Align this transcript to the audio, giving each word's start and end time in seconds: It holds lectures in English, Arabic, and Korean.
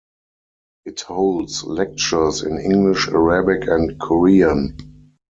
It 0.83 1.01
holds 1.01 1.63
lectures 1.63 2.41
in 2.41 2.57
English, 2.59 3.07
Arabic, 3.09 3.67
and 3.69 3.99
Korean. 3.99 4.75